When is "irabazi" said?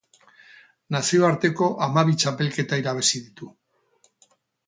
2.85-3.23